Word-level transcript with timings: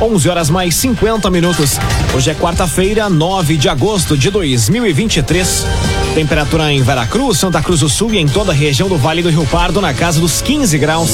11 0.00 0.28
horas 0.30 0.48
mais 0.50 0.74
50 0.76 1.30
minutos. 1.30 1.78
Hoje 2.14 2.30
é 2.30 2.34
quarta-feira, 2.34 3.10
9 3.10 3.58
de 3.58 3.68
agosto 3.68 4.16
de 4.16 4.30
2023. 4.30 5.66
Temperatura 6.14 6.72
em 6.72 6.82
Veracruz, 6.82 7.38
Santa 7.38 7.62
Cruz 7.62 7.80
do 7.80 7.88
Sul 7.88 8.12
e 8.12 8.18
em 8.18 8.26
toda 8.26 8.50
a 8.50 8.54
região 8.54 8.88
do 8.88 8.96
Vale 8.96 9.22
do 9.22 9.30
Rio 9.30 9.46
Pardo 9.46 9.80
na 9.80 9.94
casa 9.94 10.20
dos 10.20 10.42
15 10.42 10.76
graus. 10.76 11.10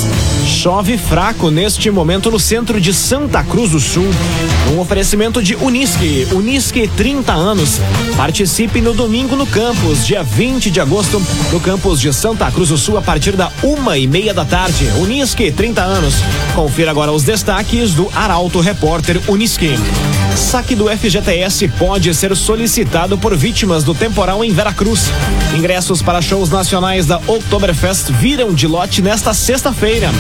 Chove 0.47 0.97
fraco 0.97 1.51
neste 1.51 1.91
momento 1.91 2.31
no 2.31 2.41
centro 2.41 2.81
de 2.81 2.95
Santa 2.95 3.45
Cruz 3.45 3.71
do 3.71 3.79
Sul. 3.79 4.09
Um 4.73 4.81
oferecimento 4.81 5.43
de 5.43 5.55
Unisque. 5.57 6.27
Unisque 6.33 6.89
30 6.97 7.33
anos. 7.33 7.79
Participe 8.17 8.81
no 8.81 8.95
domingo 8.95 9.37
no 9.37 9.47
campus, 9.47 10.07
dia 10.07 10.23
20 10.23 10.71
de 10.71 10.81
agosto, 10.81 11.23
no 11.53 11.61
campus 11.61 12.01
de 12.01 12.13
Santa 12.13 12.51
Cruz 12.51 12.71
do 12.71 12.79
Sul, 12.79 12.97
a 12.97 13.03
partir 13.03 13.37
da 13.37 13.53
uma 13.63 13.99
e 13.99 14.07
meia 14.07 14.33
da 14.33 14.45
tarde. 14.47 14.87
Unisque 14.97 15.53
30 15.53 15.83
anos. 15.83 16.15
Confira 16.55 16.91
agora 16.91 17.13
os 17.13 17.23
destaques 17.23 17.93
do 17.93 18.09
Arauto 18.15 18.61
Repórter 18.61 19.21
Unisque. 19.29 19.75
Saque 20.37 20.75
do 20.75 20.89
FGTS 20.89 21.67
pode 21.79 22.15
ser 22.15 22.37
solicitado 22.37 23.17
por 23.17 23.35
vítimas 23.35 23.85
do 23.85 23.95
temporal 23.95 24.45
em 24.45 24.53
Veracruz. 24.53 24.86
Ingressos 25.53 26.01
para 26.01 26.23
shows 26.23 26.49
nacionais 26.49 27.07
da 27.07 27.17
Oktoberfest 27.27 28.13
viram 28.13 28.55
de 28.55 28.69
lote 28.69 29.03
nesta 29.03 29.35
sexta-feira. 29.35 30.11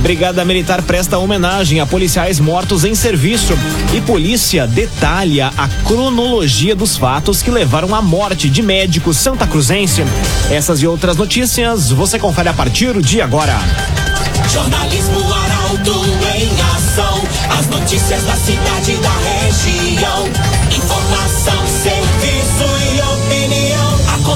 Brigada 0.00 0.42
Militar 0.46 0.80
presta 0.80 1.18
homenagem 1.18 1.78
a 1.78 1.84
policiais 1.84 2.40
mortos 2.40 2.84
em 2.84 2.94
serviço. 2.94 3.52
E 3.92 4.00
polícia 4.00 4.66
detalha 4.66 5.52
a 5.58 5.68
cronologia 5.86 6.74
dos 6.74 6.96
fatos 6.96 7.42
que 7.42 7.50
levaram 7.50 7.94
à 7.94 8.00
morte 8.00 8.48
de 8.48 8.62
médico 8.62 9.12
santa 9.12 9.46
cruzense. 9.46 10.02
Essas 10.50 10.80
e 10.80 10.86
outras 10.86 11.18
notícias 11.18 11.90
você 11.90 12.18
confere 12.18 12.48
a 12.48 12.54
partir 12.54 12.98
de 13.02 13.20
agora. 13.20 13.58
Jornalismo 14.50 15.20
Arauto 15.34 16.04
em 16.34 16.48
ação. 16.74 17.22
As 17.58 17.66
notícias 17.66 18.22
da 18.22 18.36
cidade 18.36 18.92
e 18.92 18.96
da 18.96 19.10
região. 19.10 20.28
Informação, 20.74 21.64
e 21.76 21.88
opinião. 21.90 22.13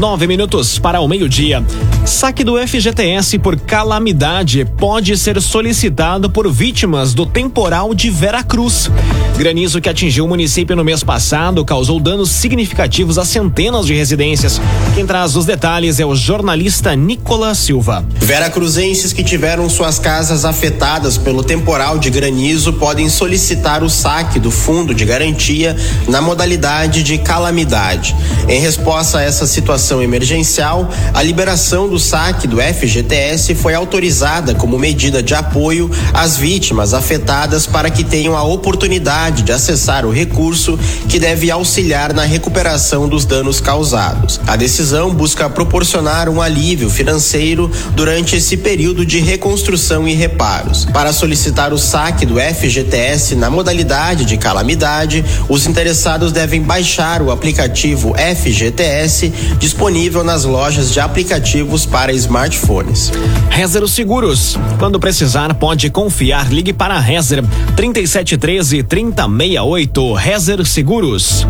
Nove 0.00 0.26
minutos 0.26 0.78
para 0.78 0.98
o 0.98 1.06
meio-dia. 1.06 1.62
Saque 2.06 2.42
do 2.42 2.56
FGTS 2.56 3.38
por 3.38 3.60
calamidade 3.60 4.64
pode 4.78 5.14
ser 5.18 5.38
solicitado 5.42 6.30
por 6.30 6.50
vítimas 6.50 7.12
do 7.12 7.26
temporal 7.26 7.94
de 7.94 8.08
Veracruz. 8.08 8.90
Granizo 9.36 9.78
que 9.78 9.90
atingiu 9.90 10.24
o 10.24 10.28
município 10.28 10.74
no 10.74 10.82
mês 10.82 11.04
passado 11.04 11.62
causou 11.66 12.00
danos 12.00 12.30
significativos 12.30 13.18
a 13.18 13.26
centenas 13.26 13.84
de 13.84 13.92
residências. 13.92 14.58
Quem 14.94 15.04
traz 15.04 15.36
os 15.36 15.44
detalhes 15.44 16.00
é 16.00 16.06
o 16.06 16.14
jornalista 16.14 16.96
Nicolas 16.96 17.58
Silva. 17.58 18.02
Veracruzenses 18.20 19.12
que 19.12 19.22
tiveram 19.22 19.68
suas 19.68 19.98
casas 19.98 20.46
afetadas 20.46 21.18
pelo 21.18 21.44
temporal 21.44 21.98
de 21.98 22.08
granizo 22.08 22.72
podem 22.72 23.10
solicitar 23.10 23.82
o 23.82 23.90
saque 23.90 24.38
do 24.38 24.50
fundo 24.50 24.94
de 24.94 25.04
garantia 25.04 25.76
na 26.08 26.22
modalidade 26.22 27.02
de 27.02 27.18
calamidade. 27.18 28.16
Em 28.48 28.60
resposta 28.60 29.18
a 29.18 29.22
essa 29.22 29.46
situação 29.46 29.89
emergencial, 29.98 30.88
a 31.12 31.22
liberação 31.22 31.88
do 31.88 31.98
saque 31.98 32.46
do 32.46 32.58
FGTS 32.60 33.54
foi 33.56 33.74
autorizada 33.74 34.54
como 34.54 34.78
medida 34.78 35.20
de 35.20 35.34
apoio 35.34 35.90
às 36.14 36.36
vítimas 36.36 36.94
afetadas 36.94 37.66
para 37.66 37.90
que 37.90 38.04
tenham 38.04 38.36
a 38.36 38.44
oportunidade 38.44 39.42
de 39.42 39.50
acessar 39.50 40.06
o 40.06 40.12
recurso 40.12 40.78
que 41.08 41.18
deve 41.18 41.50
auxiliar 41.50 42.12
na 42.12 42.22
recuperação 42.22 43.08
dos 43.08 43.24
danos 43.24 43.60
causados. 43.60 44.40
A 44.46 44.54
decisão 44.54 45.12
busca 45.12 45.50
proporcionar 45.50 46.28
um 46.28 46.40
alívio 46.40 46.88
financeiro 46.88 47.68
durante 47.96 48.36
esse 48.36 48.56
período 48.56 49.04
de 49.04 49.18
reconstrução 49.18 50.06
e 50.06 50.14
reparos. 50.14 50.84
Para 50.84 51.12
solicitar 51.12 51.72
o 51.72 51.78
saque 51.78 52.24
do 52.24 52.36
FGTS 52.38 53.34
na 53.34 53.50
modalidade 53.50 54.24
de 54.24 54.36
calamidade, 54.36 55.24
os 55.48 55.66
interessados 55.66 56.30
devem 56.30 56.62
baixar 56.62 57.22
o 57.22 57.32
aplicativo 57.32 58.14
FGTS 58.14 59.32
disponível 59.58 59.79
nas 60.22 60.44
lojas 60.44 60.92
de 60.92 61.00
aplicativos 61.00 61.86
para 61.86 62.12
smartphones. 62.12 63.10
Rezer 63.48 63.88
Seguros. 63.88 64.58
Quando 64.78 65.00
precisar, 65.00 65.54
pode 65.54 65.88
confiar. 65.88 66.52
Ligue 66.52 66.74
para 66.74 66.98
Rezer 66.98 67.42
3713 67.76 68.82
3068. 68.82 70.12
Rezer 70.12 70.66
Seguros. 70.66 71.46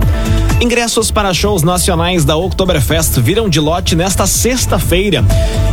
Ingressos 0.60 1.10
para 1.10 1.32
shows 1.32 1.62
nacionais 1.62 2.22
da 2.22 2.36
Oktoberfest 2.36 3.18
viram 3.18 3.48
de 3.48 3.58
lote 3.58 3.96
nesta 3.96 4.26
sexta-feira. 4.26 5.24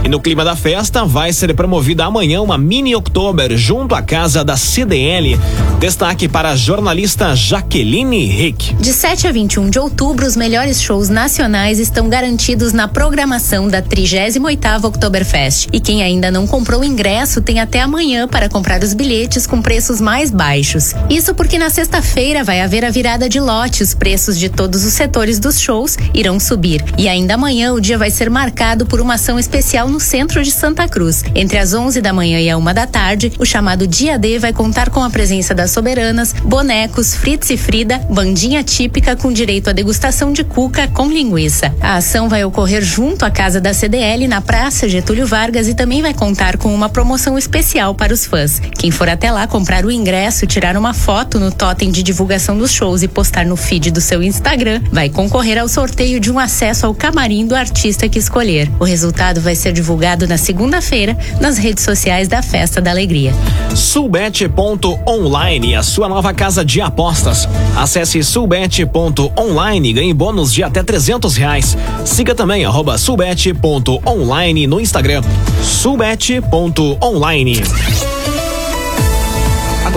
E 0.02 0.08
no 0.08 0.22
clima 0.22 0.46
da 0.46 0.56
festa, 0.56 1.04
vai 1.04 1.34
ser 1.34 1.54
promovida 1.54 2.06
amanhã 2.06 2.42
uma 2.42 2.58
mini 2.58 2.96
Oktober 2.96 3.58
junto 3.58 3.94
à 3.94 4.02
casa 4.02 4.46
da 4.46 4.56
CDL. 4.56 5.38
Destaque 5.78 6.30
para 6.30 6.52
a 6.52 6.56
jornalista 6.56 7.36
Jaqueline 7.36 8.26
Rick. 8.28 8.76
De 8.76 8.94
7 8.94 9.28
a 9.28 9.32
21 9.34 9.70
de 9.70 9.78
outubro, 9.78 10.26
os 10.26 10.38
melhores 10.38 10.82
shows 10.82 11.10
nacionais 11.10 11.80
estão 11.80 12.08
garantidos 12.08 12.72
na 12.72 12.88
programação 12.88 13.68
da 13.68 13.82
38ª 13.82 14.86
Oktoberfest. 14.86 15.68
E 15.74 15.82
quem 15.82 16.02
ainda 16.02 16.32
não 16.32 16.48
comprou 16.48 16.80
o 16.80 16.86
ingresso 16.86 17.42
tem 17.42 17.60
até 17.60 17.82
amanhã 17.82 18.26
para 18.26 18.48
comprar 18.48 18.82
os 18.82 18.94
bilhetes 18.94 19.46
com 19.46 19.62
preços 19.62 20.00
mais 20.00 20.32
baixos. 20.32 20.96
Isso 21.10 21.36
porque 21.36 21.60
na 21.60 21.70
sexta-feira 21.70 22.42
vai 22.42 22.62
haver 22.62 22.86
a 22.86 22.90
virada 22.90 23.28
de 23.28 23.42
lote, 23.42 23.84
os 23.84 23.94
preços 23.94 24.40
de 24.40 24.48
todos 24.48 24.77
os 24.84 24.94
setores 24.94 25.40
dos 25.40 25.60
shows 25.60 25.98
irão 26.14 26.40
subir. 26.40 26.84
E 26.98 27.08
ainda 27.08 27.36
amanhã 27.36 27.74
o 27.74 27.82
dia 27.82 27.98
vai 27.98 28.10
ser 28.10 28.30
marcado 28.30 28.86
por 28.86 29.02
uma 29.02 29.16
ação 29.16 29.38
especial 29.40 29.88
no 29.88 30.00
centro 30.00 30.44
de 30.44 30.52
Santa 30.52 30.88
Cruz. 30.88 31.24
Entre 31.36 31.58
as 31.58 31.74
11 31.74 32.02
da 32.02 32.14
manhã 32.14 32.40
e 32.40 32.50
a 32.50 32.58
uma 32.58 32.74
da 32.74 32.86
tarde, 32.86 33.32
o 33.40 33.46
chamado 33.46 33.88
Dia 33.88 34.18
D 34.18 34.40
vai 34.40 34.54
contar 34.54 34.90
com 34.90 35.04
a 35.04 35.10
presença 35.10 35.54
das 35.54 35.72
soberanas, 35.72 36.34
bonecos, 36.34 37.16
Fritz 37.16 37.50
e 37.50 37.58
Frida, 37.58 38.00
bandinha 38.10 38.64
típica 38.64 39.16
com 39.16 39.32
direito 39.32 39.70
à 39.70 39.74
degustação 39.74 40.32
de 40.32 40.44
cuca 40.44 40.88
com 40.88 41.08
linguiça. 41.08 41.74
A 41.80 41.96
ação 41.96 42.30
vai 42.30 42.44
ocorrer 42.44 42.82
junto 42.82 43.24
à 43.24 43.32
casa 43.32 43.62
da 43.62 43.74
CDL 43.74 44.28
na 44.28 44.42
Praça 44.42 44.88
Getúlio 44.90 45.26
Vargas 45.26 45.68
e 45.68 45.74
também 45.74 46.02
vai 46.02 46.14
contar 46.14 46.58
com 46.58 46.74
uma 46.74 46.90
promoção 46.90 47.38
especial 47.38 47.96
para 47.96 48.14
os 48.14 48.26
fãs. 48.26 48.62
Quem 48.78 48.92
for 48.92 49.10
até 49.10 49.32
lá 49.32 49.48
comprar 49.48 49.86
o 49.86 49.92
ingresso, 49.92 50.46
tirar 50.46 50.76
uma 50.76 50.94
foto 50.94 51.40
no 51.40 51.52
totem 51.52 51.92
de 51.92 52.04
divulgação 52.04 52.58
dos 52.58 52.72
shows 52.72 53.04
e 53.04 53.08
postar 53.08 53.46
no 53.46 53.56
feed 53.56 53.92
do 53.92 54.02
seu 54.02 54.22
Instagram, 54.22 54.67
vai 54.92 55.10
concorrer 55.10 55.58
ao 55.58 55.68
sorteio 55.68 56.20
de 56.20 56.32
um 56.32 56.38
acesso 56.40 56.86
ao 56.86 56.94
camarim 56.94 57.48
do 57.48 57.56
artista 57.56 58.08
que 58.10 58.20
escolher. 58.20 58.70
O 58.80 58.84
resultado 58.84 59.42
vai 59.42 59.56
ser 59.56 59.74
divulgado 59.74 60.28
na 60.28 60.38
segunda-feira 60.38 61.18
nas 61.40 61.58
redes 61.58 61.84
sociais 61.84 62.28
da 62.28 62.42
Festa 62.42 62.82
da 62.82 62.92
Alegria. 62.92 63.34
Sulbet.online, 63.76 65.76
a 65.76 65.84
sua 65.84 66.10
nova 66.10 66.34
casa 66.34 66.66
de 66.66 66.82
apostas. 66.82 67.48
Acesse 67.76 68.24
sulbet.online 68.24 69.90
e 69.90 69.94
ganhe 69.94 70.14
bônus 70.14 70.54
de 70.54 70.64
até 70.64 70.84
trezentos 70.84 71.36
reais. 71.36 71.76
Siga 72.06 72.36
também 72.36 72.66
arroba 72.66 72.98
sulbet.online 72.98 74.68
no 74.68 74.82
Instagram. 74.82 75.22
sulbet.online. 75.64 77.62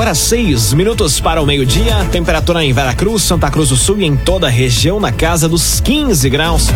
Agora 0.01 0.15
seis 0.15 0.73
minutos 0.73 1.21
para 1.21 1.43
o 1.43 1.47
meio-dia, 1.47 1.95
temperatura 2.11 2.65
em 2.65 2.73
Veracruz, 2.73 3.23
Santa 3.23 3.51
Cruz 3.51 3.69
do 3.69 3.77
Sul 3.77 3.99
e 3.99 4.07
em 4.07 4.17
toda 4.17 4.47
a 4.47 4.51
região 4.51 4.99
na 4.99 5.13
casa 5.13 5.47
dos 5.47 5.79
15 5.79 6.31
graus. 6.31 6.69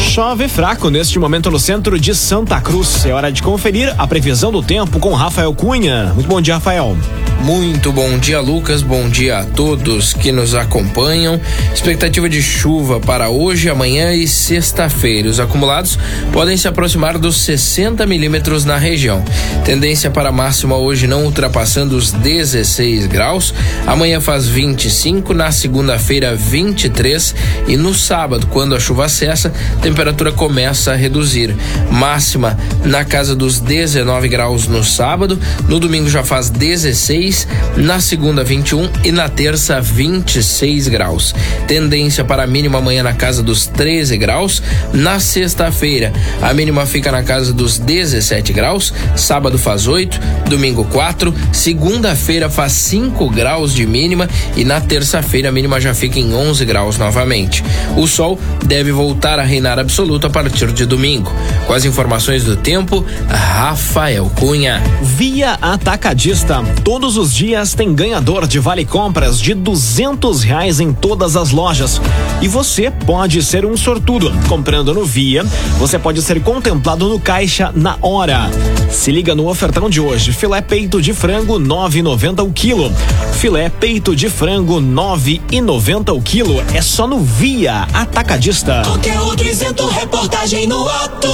Chove 0.00 0.48
fraco 0.48 0.90
neste 0.90 1.20
momento 1.20 1.52
no 1.52 1.60
centro 1.60 2.00
de 2.00 2.12
Santa 2.16 2.60
Cruz. 2.60 3.06
É 3.06 3.12
hora 3.12 3.30
de 3.30 3.40
conferir 3.40 3.94
a 3.96 4.08
previsão 4.08 4.50
do 4.50 4.60
tempo 4.60 4.98
com 4.98 5.14
Rafael 5.14 5.54
Cunha. 5.54 6.12
Muito 6.14 6.26
bom 6.26 6.40
dia, 6.40 6.54
Rafael. 6.54 6.96
Muito 7.42 7.90
bom 7.90 8.18
dia, 8.18 8.38
Lucas. 8.38 8.82
Bom 8.82 9.08
dia 9.08 9.38
a 9.38 9.44
todos 9.44 10.12
que 10.12 10.30
nos 10.30 10.54
acompanham. 10.54 11.40
Expectativa 11.74 12.28
de 12.28 12.40
chuva 12.40 13.00
para 13.00 13.30
hoje, 13.30 13.68
amanhã 13.68 14.12
e 14.12 14.28
sexta-feira. 14.28 15.28
Os 15.28 15.40
acumulados 15.40 15.98
podem 16.32 16.56
se 16.56 16.68
aproximar 16.68 17.18
dos 17.18 17.38
60 17.38 18.06
milímetros 18.06 18.64
na 18.64 18.76
região. 18.78 19.24
Tendência 19.64 20.08
para 20.08 20.30
máxima 20.30 20.76
hoje 20.76 21.08
não 21.08 21.24
ultrapassando 21.24 21.96
os 21.96 22.12
16 22.12 23.08
graus. 23.08 23.52
Amanhã 23.88 24.20
faz 24.20 24.46
25, 24.46 25.34
na 25.34 25.50
segunda-feira 25.50 26.36
23 26.36 27.34
e 27.66 27.76
no 27.76 27.92
sábado, 27.92 28.46
quando 28.52 28.76
a 28.76 28.80
chuva 28.80 29.08
cessa, 29.08 29.52
temperatura 29.82 30.30
começa 30.30 30.92
a 30.92 30.96
reduzir. 30.96 31.56
Máxima 31.90 32.56
na 32.84 33.04
casa 33.04 33.34
dos 33.34 33.58
19 33.58 34.28
graus 34.28 34.68
no 34.68 34.84
sábado, 34.84 35.36
no 35.68 35.80
domingo 35.80 36.08
já 36.08 36.22
faz 36.22 36.48
16 36.48 37.31
16, 37.32 37.48
na 37.76 38.00
segunda 38.00 38.44
21 38.44 38.88
e 39.04 39.10
na 39.10 39.28
terça 39.28 39.80
26 39.80 40.88
graus. 40.88 41.34
Tendência 41.66 42.22
para 42.22 42.44
a 42.44 42.46
mínima 42.46 42.78
amanhã 42.78 43.02
na 43.02 43.14
casa 43.14 43.42
dos 43.42 43.66
13 43.66 44.16
graus. 44.18 44.62
Na 44.92 45.18
sexta-feira, 45.18 46.12
a 46.40 46.52
mínima 46.52 46.84
fica 46.84 47.10
na 47.10 47.22
casa 47.22 47.52
dos 47.52 47.78
17 47.78 48.52
graus. 48.52 48.92
Sábado 49.16 49.58
faz 49.58 49.86
8, 49.86 50.20
domingo 50.48 50.84
4, 50.84 51.34
segunda-feira 51.50 52.50
faz 52.50 52.72
5 52.72 53.28
graus 53.30 53.74
de 53.74 53.86
mínima 53.86 54.28
e 54.54 54.64
na 54.64 54.80
terça-feira 54.80 55.48
a 55.48 55.52
mínima 55.52 55.80
já 55.80 55.94
fica 55.94 56.18
em 56.18 56.34
11 56.34 56.64
graus 56.64 56.98
novamente. 56.98 57.64
O 57.96 58.06
sol 58.06 58.38
deve 58.66 58.92
voltar 58.92 59.38
a 59.38 59.42
reinar 59.42 59.78
absoluto 59.78 60.26
a 60.26 60.30
partir 60.30 60.72
de 60.72 60.84
domingo. 60.84 61.32
Com 61.66 61.72
as 61.72 61.84
informações 61.84 62.44
do 62.44 62.56
tempo, 62.56 63.04
Rafael 63.28 64.30
Cunha. 64.36 64.82
Via 65.02 65.52
Atacadista. 65.62 66.62
Todos 66.84 67.16
os 67.16 67.21
dias 67.30 67.74
tem 67.74 67.94
ganhador 67.94 68.46
de 68.46 68.58
vale 68.58 68.86
compras 68.86 69.38
de 69.38 69.52
duzentos 69.52 70.42
reais 70.42 70.80
em 70.80 70.92
todas 70.92 71.36
as 71.36 71.50
lojas. 71.50 72.00
E 72.40 72.48
você 72.48 72.90
pode 72.90 73.42
ser 73.42 73.66
um 73.66 73.76
sortudo. 73.76 74.32
Comprando 74.48 74.94
no 74.94 75.04
Via, 75.04 75.44
você 75.78 75.98
pode 75.98 76.22
ser 76.22 76.42
contemplado 76.42 77.06
no 77.08 77.20
caixa 77.20 77.70
na 77.76 77.98
hora. 78.00 78.50
Se 78.90 79.12
liga 79.12 79.34
no 79.34 79.48
ofertão 79.48 79.90
de 79.90 80.00
hoje. 80.00 80.32
Filé 80.32 80.62
peito 80.62 81.02
de 81.02 81.12
frango 81.12 81.60
9,90 81.60 82.42
o 82.42 82.50
quilo. 82.50 82.90
Filé 83.34 83.68
peito 83.68 84.16
de 84.16 84.30
frango 84.30 84.80
9,90 84.80 86.16
o 86.16 86.22
quilo. 86.22 86.64
É 86.74 86.80
só 86.80 87.06
no 87.06 87.18
Via 87.20 87.86
Atacadista. 87.92 88.82
Conteúdo 88.86 89.44
isento, 89.44 89.86
reportagem 89.86 90.66
no 90.66 90.88
ato. 90.88 91.28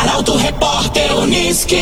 Arauto 0.00 0.36
Repórter 0.36 1.16
Uniski. 1.16 1.76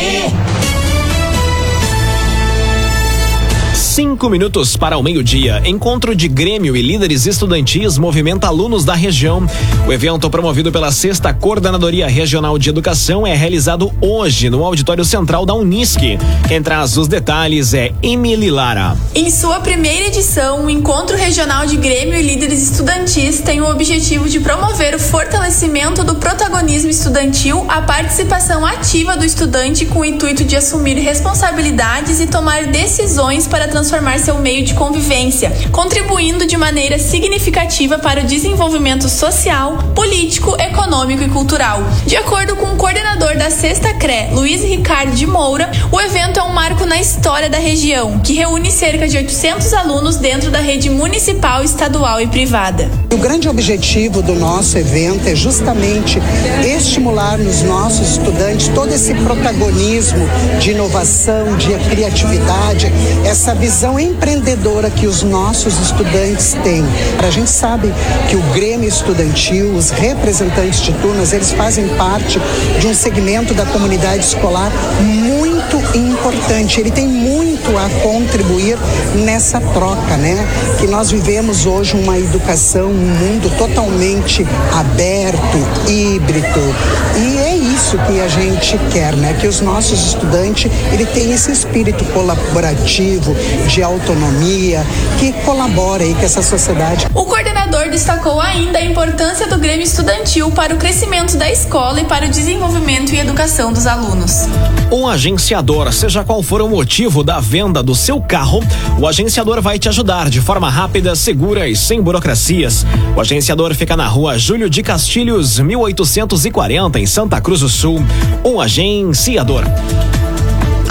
Cinco 4.01 4.31
minutos 4.31 4.75
para 4.75 4.97
o 4.97 5.03
meio-dia. 5.03 5.61
Encontro 5.63 6.15
de 6.15 6.27
Grêmio 6.27 6.75
e 6.75 6.81
líderes 6.81 7.27
estudantis 7.27 7.99
movimenta 7.99 8.47
alunos 8.47 8.83
da 8.83 8.95
região. 8.95 9.45
O 9.85 9.93
evento, 9.93 10.27
promovido 10.27 10.71
pela 10.71 10.91
Sexta 10.91 11.31
Coordenadoria 11.31 12.07
Regional 12.07 12.57
de 12.57 12.67
Educação, 12.67 13.27
é 13.27 13.35
realizado 13.35 13.93
hoje 14.01 14.49
no 14.49 14.65
Auditório 14.65 15.05
Central 15.05 15.45
da 15.45 15.53
Unisque. 15.53 16.17
Quem 16.47 16.63
traz 16.63 16.97
os 16.97 17.07
detalhes 17.07 17.75
é 17.75 17.93
Emily 18.01 18.49
Lara. 18.49 18.97
Em 19.13 19.29
sua 19.29 19.59
primeira 19.59 20.07
edição, 20.07 20.65
o 20.65 20.69
Encontro 20.71 21.15
Regional 21.15 21.67
de 21.67 21.77
Grêmio 21.77 22.15
e 22.15 22.23
Líderes 22.23 22.71
Estudantis 22.71 23.41
tem 23.41 23.61
o 23.61 23.69
objetivo 23.69 24.27
de 24.27 24.39
promover 24.39 24.95
o 24.95 24.99
fortalecimento 24.99 26.03
do 26.03 26.15
protagonismo 26.15 26.89
estudantil, 26.89 27.67
a 27.69 27.83
participação 27.83 28.65
ativa 28.65 29.15
do 29.15 29.23
estudante 29.23 29.85
com 29.85 29.99
o 29.99 30.05
intuito 30.05 30.43
de 30.43 30.55
assumir 30.55 30.95
responsabilidades 30.95 32.19
e 32.19 32.25
tomar 32.25 32.65
decisões 32.65 33.47
para 33.47 33.67
transformar 33.67 33.90
seu 34.21 34.39
meio 34.39 34.63
de 34.63 34.73
convivência, 34.75 35.51
contribuindo 35.71 36.45
de 36.45 36.55
maneira 36.55 36.99
significativa 36.99 37.97
para 37.97 38.21
o 38.21 38.23
desenvolvimento 38.23 39.09
social, 39.09 39.77
político, 39.95 40.55
econômico 40.61 41.23
e 41.23 41.27
cultural. 41.27 41.83
De 42.05 42.15
acordo 42.15 42.55
com 42.55 42.67
o 42.67 42.77
coordenador 42.77 43.35
da 43.35 43.49
Sexta 43.49 43.93
CRE, 43.95 44.29
Luiz 44.31 44.63
Ricardo 44.63 45.13
de 45.13 45.25
Moura, 45.25 45.71
o 45.91 45.99
evento 45.99 46.39
é 46.39 46.43
um 46.43 46.53
marco 46.53 46.85
na 46.85 47.01
história 47.01 47.49
da 47.49 47.57
região, 47.57 48.19
que 48.19 48.33
reúne 48.33 48.71
cerca 48.71 49.07
de 49.07 49.17
800 49.17 49.73
alunos 49.73 50.17
dentro 50.17 50.51
da 50.51 50.59
rede 50.59 50.89
municipal, 50.89 51.63
estadual 51.63 52.21
e 52.21 52.27
privada. 52.27 52.89
O 53.11 53.17
grande 53.17 53.49
objetivo 53.49 54.21
do 54.21 54.35
nosso 54.35 54.77
evento 54.77 55.27
é 55.27 55.35
justamente 55.35 56.19
estimular 56.63 57.37
nos 57.37 57.61
nossos 57.63 58.11
estudantes 58.11 58.67
todo 58.69 58.93
esse 58.93 59.13
protagonismo 59.15 60.27
de 60.59 60.71
inovação, 60.71 61.57
de 61.57 61.73
criatividade, 61.89 62.91
essa 63.25 63.55
visão 63.55 63.70
empreendedora 63.99 64.89
que 64.89 65.07
os 65.07 65.23
nossos 65.23 65.79
estudantes 65.79 66.55
têm. 66.63 66.83
A 67.25 67.29
gente 67.29 67.49
sabe 67.49 67.93
que 68.29 68.35
o 68.35 68.41
Grêmio 68.53 68.87
Estudantil, 68.87 69.73
os 69.73 69.89
representantes 69.91 70.81
de 70.81 70.91
turmas, 70.93 71.31
eles 71.31 71.51
fazem 71.51 71.87
parte 71.89 72.39
de 72.79 72.87
um 72.87 72.93
segmento 72.93 73.53
da 73.53 73.65
comunidade 73.65 74.25
escolar 74.25 74.71
muito 75.01 75.97
importante. 75.97 76.79
Ele 76.79 76.91
tem 76.91 77.07
muito 77.07 77.77
a 77.77 77.89
contribuir 78.01 78.77
nessa 79.23 79.59
troca, 79.59 80.17
né? 80.17 80.45
Que 80.79 80.87
nós 80.87 81.11
vivemos 81.11 81.65
hoje 81.65 81.95
uma 81.95 82.17
educação, 82.17 82.89
um 82.89 82.93
mundo 82.93 83.49
totalmente 83.57 84.45
aberto, 84.73 85.57
híbrido. 85.87 86.75
E 87.17 87.37
é 87.37 87.55
isso 87.55 87.97
que 88.07 88.19
a 88.19 88.27
gente 88.27 88.77
quer, 88.91 89.15
né? 89.15 89.35
Que 89.39 89.47
os 89.47 89.61
nossos 89.61 90.07
estudantes, 90.07 90.71
ele 90.91 91.05
tem 91.05 91.31
esse 91.31 91.51
espírito 91.51 92.03
colaborativo, 92.05 93.35
de 93.67 93.83
autonomia, 93.83 94.85
que 95.19 95.31
colabora 95.43 96.03
aí 96.03 96.13
com 96.13 96.21
essa 96.21 96.41
sociedade. 96.41 97.07
O 97.13 97.25
coordenador 97.25 97.89
destacou 97.89 98.39
ainda 98.39 98.79
a 98.79 98.85
importância 98.85 99.47
do 99.47 99.57
Grêmio 99.57 99.83
Estudantil 99.83 100.51
para 100.51 100.73
o 100.73 100.77
crescimento 100.77 101.37
da 101.37 101.51
escola 101.51 102.01
e 102.01 102.05
para 102.05 102.25
o 102.25 102.29
desenvolvimento 102.29 103.13
e 103.13 103.19
educação 103.19 103.71
dos 103.71 103.87
alunos. 103.87 104.47
Um 104.91 105.07
agenciador, 105.07 105.91
seja 105.93 106.23
qual 106.23 106.43
for 106.43 106.61
o 106.61 106.69
motivo 106.69 107.23
da 107.23 107.39
venda 107.39 107.81
do 107.81 107.95
seu 107.95 108.19
carro, 108.21 108.61
o 108.99 109.07
agenciador 109.07 109.61
vai 109.61 109.79
te 109.79 109.87
ajudar 109.89 110.29
de 110.29 110.41
forma 110.41 110.69
rápida, 110.69 111.15
segura 111.15 111.67
e 111.67 111.75
sem 111.75 112.01
burocracias. 112.01 112.85
O 113.15 113.21
agenciador 113.21 113.73
fica 113.75 113.95
na 113.95 114.07
rua 114.07 114.37
Júlio 114.37 114.69
de 114.69 114.83
Castilhos, 114.83 115.59
1840, 115.59 116.99
em 116.99 117.05
Santa 117.05 117.39
Cruz 117.39 117.61
do 117.61 117.69
Sul. 117.69 118.03
Um 118.43 118.59
agenciador. 118.59 119.63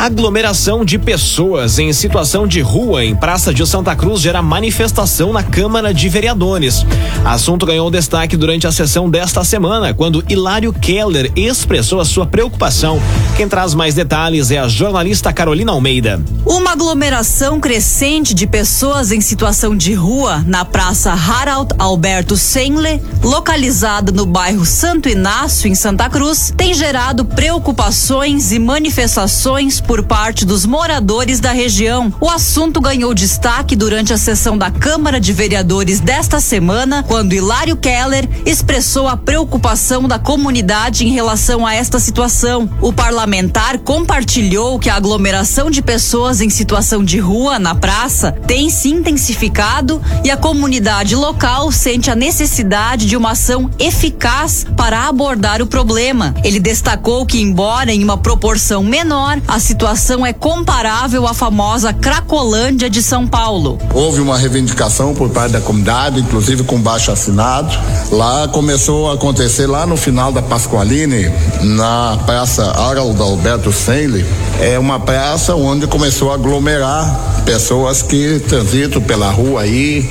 Aglomeração 0.00 0.82
de 0.82 0.98
pessoas 0.98 1.78
em 1.78 1.92
situação 1.92 2.46
de 2.46 2.62
rua 2.62 3.04
em 3.04 3.14
Praça 3.14 3.52
de 3.52 3.66
Santa 3.66 3.94
Cruz 3.94 4.22
gera 4.22 4.40
manifestação 4.40 5.30
na 5.30 5.42
Câmara 5.42 5.92
de 5.92 6.08
Vereadores. 6.08 6.86
Assunto 7.22 7.66
ganhou 7.66 7.90
destaque 7.90 8.34
durante 8.34 8.66
a 8.66 8.72
sessão 8.72 9.10
desta 9.10 9.44
semana, 9.44 9.92
quando 9.92 10.24
Hilário 10.26 10.72
Keller 10.72 11.30
expressou 11.36 12.00
a 12.00 12.06
sua 12.06 12.24
preocupação. 12.24 12.98
Quem 13.36 13.46
traz 13.46 13.74
mais 13.74 13.94
detalhes 13.94 14.50
é 14.50 14.56
a 14.56 14.68
jornalista 14.68 15.34
Carolina 15.34 15.72
Almeida. 15.72 16.18
Uma 16.46 16.72
aglomeração 16.72 17.60
crescente 17.60 18.32
de 18.32 18.46
pessoas 18.46 19.12
em 19.12 19.20
situação 19.20 19.76
de 19.76 19.92
rua 19.92 20.42
na 20.46 20.64
Praça 20.64 21.12
Harald 21.12 21.74
Alberto 21.78 22.38
Senle, 22.38 23.02
localizada 23.22 24.10
no 24.10 24.24
bairro 24.24 24.64
Santo 24.64 25.10
Inácio, 25.10 25.68
em 25.68 25.74
Santa 25.74 26.08
Cruz, 26.08 26.54
tem 26.56 26.72
gerado 26.72 27.22
preocupações 27.22 28.50
e 28.50 28.58
manifestações 28.58 29.78
por 29.90 30.04
parte 30.04 30.44
dos 30.44 30.64
moradores 30.64 31.40
da 31.40 31.50
região. 31.50 32.14
O 32.20 32.28
assunto 32.28 32.80
ganhou 32.80 33.12
destaque 33.12 33.74
durante 33.74 34.12
a 34.12 34.16
sessão 34.16 34.56
da 34.56 34.70
Câmara 34.70 35.18
de 35.18 35.32
Vereadores 35.32 35.98
desta 35.98 36.38
semana, 36.38 37.04
quando 37.08 37.32
Hilário 37.32 37.76
Keller 37.76 38.28
expressou 38.46 39.08
a 39.08 39.16
preocupação 39.16 40.06
da 40.06 40.16
comunidade 40.16 41.04
em 41.04 41.10
relação 41.10 41.66
a 41.66 41.74
esta 41.74 41.98
situação. 41.98 42.70
O 42.80 42.92
parlamentar 42.92 43.78
compartilhou 43.80 44.78
que 44.78 44.88
a 44.88 44.94
aglomeração 44.94 45.68
de 45.68 45.82
pessoas 45.82 46.40
em 46.40 46.50
situação 46.50 47.02
de 47.02 47.18
rua 47.18 47.58
na 47.58 47.74
praça 47.74 48.30
tem 48.46 48.70
se 48.70 48.90
intensificado 48.90 50.00
e 50.22 50.30
a 50.30 50.36
comunidade 50.36 51.16
local 51.16 51.72
sente 51.72 52.12
a 52.12 52.14
necessidade 52.14 53.06
de 53.06 53.16
uma 53.16 53.32
ação 53.32 53.68
eficaz 53.76 54.64
para 54.76 55.08
abordar 55.08 55.60
o 55.60 55.66
problema. 55.66 56.32
Ele 56.44 56.60
destacou 56.60 57.26
que, 57.26 57.40
embora 57.40 57.92
em 57.92 58.04
uma 58.04 58.16
proporção 58.16 58.84
menor, 58.84 59.40
a 59.48 59.58
situação 59.58 59.79
situação 59.80 60.26
é 60.26 60.32
comparável 60.34 61.26
à 61.26 61.32
famosa 61.32 61.90
Cracolândia 61.90 62.90
de 62.90 63.02
São 63.02 63.26
Paulo. 63.26 63.78
Houve 63.94 64.20
uma 64.20 64.36
reivindicação 64.36 65.14
por 65.14 65.30
parte 65.30 65.52
da 65.52 65.60
comunidade, 65.62 66.20
inclusive 66.20 66.64
com 66.64 66.78
baixo 66.78 67.10
assinado. 67.10 67.74
Lá 68.12 68.46
começou 68.48 69.10
a 69.10 69.14
acontecer 69.14 69.66
lá 69.66 69.86
no 69.86 69.96
final 69.96 70.30
da 70.32 70.42
Pasqualine, 70.42 71.32
na 71.62 72.18
Praça 72.26 72.62
Haroldo 72.72 73.22
Alberto 73.22 73.72
Senle, 73.72 74.26
é 74.60 74.78
uma 74.78 75.00
praça 75.00 75.54
onde 75.54 75.86
começou 75.86 76.30
a 76.30 76.34
aglomerar 76.34 77.42
pessoas 77.46 78.02
que 78.02 78.38
transitam 78.46 79.00
pela 79.00 79.30
rua 79.30 79.62
aí, 79.62 80.06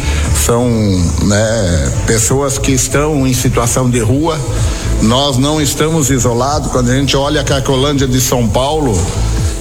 são 0.47 0.67
né, 0.67 1.93
pessoas 2.07 2.57
que 2.57 2.71
estão 2.71 3.27
em 3.27 3.35
situação 3.35 3.87
de 3.87 3.99
rua. 3.99 4.35
Nós 5.03 5.37
não 5.37 5.61
estamos 5.61 6.09
isolados. 6.09 6.71
Quando 6.71 6.89
a 6.89 6.95
gente 6.95 7.15
olha 7.15 7.41
a 7.41 7.43
Cracolândia 7.43 8.07
de 8.07 8.19
São 8.19 8.47
Paulo, 8.47 8.99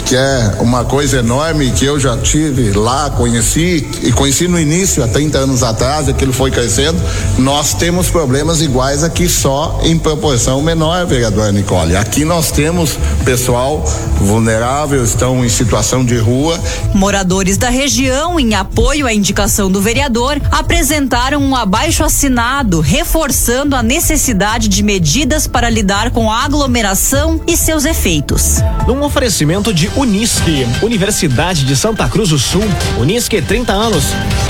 que 0.09 0.17
é 0.17 0.55
uma 0.61 0.87
coisa 0.87 1.19
enorme 1.19 1.71
que 1.71 1.85
eu 1.85 2.00
já 2.00 2.17
tive 2.17 2.73
lá, 2.73 3.11
conheci 3.11 3.87
e 4.03 4.11
conheci 4.11 4.49
no 4.49 4.59
início, 4.59 5.05
há 5.05 5.09
30 5.09 5.37
anos 5.37 5.62
atrás, 5.62 6.09
aquilo 6.09 6.33
foi 6.33 6.50
crescendo. 6.50 6.99
Nós 7.37 7.75
temos 7.75 8.09
problemas 8.09 8.62
iguais 8.62 9.05
aqui, 9.05 9.29
só 9.29 9.79
em 9.83 9.99
proporção 9.99 10.62
menor, 10.62 11.05
vereadora 11.05 11.53
Nicole. 11.53 11.95
Aqui 11.95 12.25
nós 12.25 12.50
temos 12.50 12.97
pessoal 13.23 13.85
vulnerável, 14.19 15.05
estão 15.05 15.45
em 15.45 15.49
situação 15.50 16.03
de 16.03 16.17
rua. 16.17 16.59
Moradores 16.95 17.59
da 17.59 17.69
região, 17.69 18.41
em 18.41 18.55
apoio 18.55 19.07
à 19.07 19.12
indicação 19.12 19.71
do 19.71 19.83
vereador, 19.83 20.41
apresentaram 20.50 21.43
um 21.43 21.55
abaixo 21.55 22.03
assinado 22.03 22.81
reforçando 22.81 23.77
a 23.77 23.83
necessidade 23.83 24.69
de 24.69 24.83
medidas 24.83 25.47
para 25.47 25.69
lidar 25.69 26.11
com 26.12 26.31
a 26.31 26.45
aglomeração 26.45 27.43
e 27.47 27.59
seus 27.59 27.85
efeitos. 27.85 28.57
Num 28.87 29.03
oferecimento 29.03 29.75
de 29.75 29.91
Unisque, 29.99 30.64
Universidade 30.81 31.64
de 31.64 31.75
Santa 31.75 32.09
Cruz 32.09 32.28
do 32.28 32.38
Sul. 32.38 32.62
Unisque 33.00 33.43
30 33.43 33.73
anos. 33.73 34.05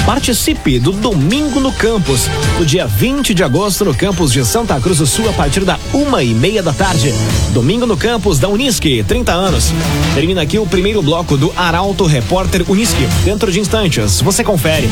Participe 0.05 0.79
do 0.79 0.93
Domingo 0.93 1.59
no 1.59 1.73
Campus, 1.73 2.27
no 2.59 2.67
dia 2.67 2.87
20 2.87 3.33
de 3.33 3.43
agosto 3.43 3.83
no 3.83 3.95
campus 3.95 4.31
de 4.31 4.45
Santa 4.45 4.79
Cruz 4.79 4.99
do 4.99 5.07
Sul 5.07 5.27
a 5.27 5.33
partir 5.33 5.65
da 5.65 5.79
uma 5.95 6.23
e 6.23 6.35
meia 6.35 6.63
da 6.63 6.75
tarde. 6.75 7.15
Domingo 7.55 7.87
no 7.87 7.97
campus 7.97 8.39
da 8.39 8.47
Unisque, 8.47 9.03
30 9.03 9.33
anos. 9.33 9.73
Termina 10.15 10.43
aqui 10.43 10.59
o 10.59 10.67
primeiro 10.67 11.01
bloco 11.01 11.35
do 11.39 11.51
Arauto 11.57 12.05
Repórter 12.05 12.63
Unisque. 12.71 13.09
Dentro 13.25 13.51
de 13.51 13.59
instantes, 13.59 14.21
você 14.21 14.45
confere. 14.45 14.89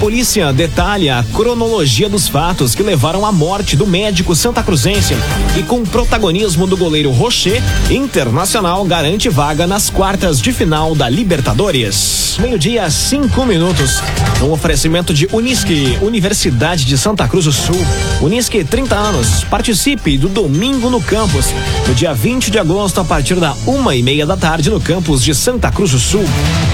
Polícia 0.00 0.52
detalha 0.52 1.20
a 1.20 1.24
cronologia 1.24 2.10
dos 2.10 2.28
fatos 2.28 2.74
que 2.74 2.82
levaram 2.82 3.24
à 3.24 3.32
morte 3.32 3.74
do 3.74 3.86
médico 3.86 4.34
santa 4.34 4.62
cruzense 4.62 5.14
e 5.58 5.62
com 5.62 5.82
protagonismo 5.82 6.66
do 6.66 6.76
goleiro 6.76 7.10
Rocher, 7.10 7.62
Internacional 7.90 8.84
garante 8.84 9.30
vaga 9.30 9.66
nas 9.66 9.88
quartas 9.94 10.40
de 10.40 10.52
final 10.52 10.92
da 10.94 11.08
Libertadores. 11.08 12.36
Meio-dia, 12.40 12.90
cinco 12.90 13.46
minutos. 13.46 14.02
Um 14.42 14.50
oferecimento 14.50 15.14
de 15.14 15.28
Unisque, 15.32 15.96
Universidade 16.02 16.84
de 16.84 16.98
Santa 16.98 17.28
Cruz 17.28 17.44
do 17.44 17.52
Sul. 17.52 17.76
Unisque, 18.20 18.64
30 18.64 18.94
anos. 18.94 19.44
Participe 19.44 20.18
do 20.18 20.28
Domingo 20.28 20.90
no 20.90 21.00
Campus, 21.00 21.46
no 21.86 21.94
dia 21.94 22.12
20 22.12 22.50
de 22.50 22.58
agosto, 22.58 23.00
a 23.00 23.04
partir 23.04 23.36
da 23.36 23.54
uma 23.66 23.94
e 23.94 24.02
meia 24.02 24.26
da 24.26 24.36
tarde, 24.36 24.68
no 24.68 24.80
campus 24.80 25.22
de 25.22 25.32
Santa 25.32 25.70
Cruz 25.70 25.92
do 25.92 25.98
Sul. 26.00 26.24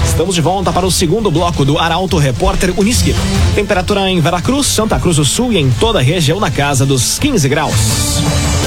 Estamos 0.03 0.33
de 0.33 0.41
volta 0.41 0.73
para 0.73 0.85
o 0.85 0.91
segundo 0.91 1.29
bloco 1.29 1.63
do 1.63 1.77
Arauto 1.77 2.17
Repórter 2.17 2.73
Unisque. 2.75 3.15
Temperatura 3.53 4.09
em 4.09 4.19
Veracruz, 4.19 4.65
Santa 4.65 4.99
Cruz 4.99 5.17
do 5.17 5.25
Sul 5.25 5.53
e 5.53 5.57
em 5.57 5.69
toda 5.69 5.99
a 5.99 6.01
região 6.01 6.39
na 6.39 6.49
casa 6.49 6.87
dos 6.87 7.19
15 7.19 7.47
graus. 7.47 8.60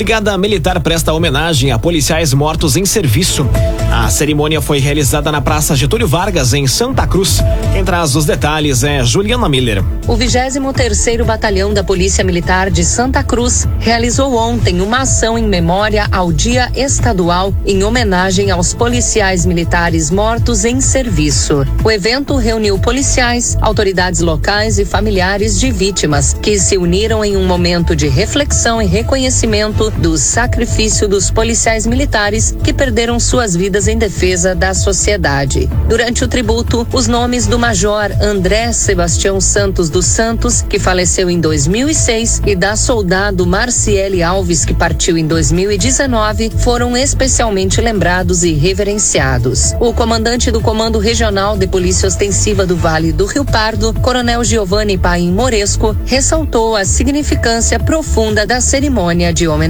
Brigada 0.00 0.38
Militar 0.38 0.80
presta 0.80 1.12
homenagem 1.12 1.72
a 1.72 1.78
policiais 1.78 2.32
mortos 2.32 2.74
em 2.74 2.86
serviço. 2.86 3.46
A 3.92 4.08
cerimônia 4.08 4.62
foi 4.62 4.78
realizada 4.78 5.30
na 5.30 5.42
Praça 5.42 5.76
Getúlio 5.76 6.08
Vargas, 6.08 6.54
em 6.54 6.66
Santa 6.66 7.06
Cruz. 7.06 7.42
Quem 7.74 7.84
traz 7.84 8.16
os 8.16 8.24
detalhes 8.24 8.82
é 8.82 9.04
Juliana 9.04 9.46
Miller. 9.46 9.84
O 10.08 10.16
23º 10.16 11.22
Batalhão 11.24 11.74
da 11.74 11.84
Polícia 11.84 12.24
Militar 12.24 12.70
de 12.70 12.82
Santa 12.82 13.22
Cruz 13.22 13.68
realizou 13.78 14.34
ontem 14.36 14.80
uma 14.80 15.02
ação 15.02 15.36
em 15.36 15.46
memória 15.46 16.08
ao 16.10 16.32
Dia 16.32 16.72
Estadual 16.74 17.52
em 17.66 17.84
homenagem 17.84 18.50
aos 18.50 18.72
policiais 18.72 19.44
militares 19.44 20.10
mortos 20.10 20.64
em 20.64 20.80
serviço. 20.80 21.66
O 21.84 21.90
evento 21.90 22.36
reuniu 22.36 22.78
policiais, 22.78 23.58
autoridades 23.60 24.20
locais 24.20 24.78
e 24.78 24.84
familiares 24.86 25.60
de 25.60 25.70
vítimas 25.70 26.32
que 26.32 26.58
se 26.58 26.78
uniram 26.78 27.22
em 27.22 27.36
um 27.36 27.46
momento 27.46 27.94
de 27.94 28.08
reflexão 28.08 28.80
e 28.80 28.86
reconhecimento 28.86 29.89
do 29.90 30.16
sacrifício 30.16 31.08
dos 31.08 31.30
policiais 31.30 31.86
militares 31.86 32.54
que 32.62 32.72
perderam 32.72 33.18
suas 33.18 33.56
vidas 33.56 33.88
em 33.88 33.98
defesa 33.98 34.54
da 34.54 34.74
sociedade. 34.74 35.68
Durante 35.88 36.22
o 36.22 36.28
tributo, 36.28 36.86
os 36.92 37.06
nomes 37.06 37.46
do 37.46 37.58
Major 37.58 38.10
André 38.20 38.72
Sebastião 38.72 39.40
Santos 39.40 39.88
dos 39.88 40.06
Santos, 40.06 40.62
que 40.62 40.78
faleceu 40.78 41.30
em 41.30 41.40
2006, 41.40 42.42
e 42.46 42.54
da 42.54 42.76
soldado 42.76 43.46
Marciele 43.46 44.22
Alves, 44.22 44.64
que 44.64 44.74
partiu 44.74 45.16
em 45.16 45.26
2019, 45.26 46.50
foram 46.58 46.96
especialmente 46.96 47.80
lembrados 47.80 48.44
e 48.44 48.52
reverenciados. 48.52 49.72
O 49.80 49.92
comandante 49.92 50.50
do 50.50 50.60
Comando 50.60 50.98
Regional 50.98 51.56
de 51.56 51.66
Polícia 51.66 52.06
Ostensiva 52.06 52.66
do 52.66 52.76
Vale 52.76 53.12
do 53.12 53.26
Rio 53.26 53.44
Pardo, 53.44 53.94
Coronel 53.94 54.44
Giovanni 54.44 54.98
Paim 54.98 55.32
Moresco, 55.32 55.96
ressaltou 56.04 56.76
a 56.76 56.84
significância 56.84 57.78
profunda 57.78 58.46
da 58.46 58.60
cerimônia 58.60 59.32
de 59.32 59.48
homenagem. 59.48 59.69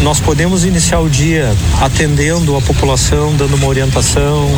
Nós 0.00 0.20
podemos 0.20 0.64
iniciar 0.64 1.00
o 1.00 1.10
dia 1.10 1.52
atendendo 1.80 2.56
a 2.56 2.60
população, 2.60 3.34
dando 3.34 3.56
uma 3.56 3.66
orientação, 3.66 4.48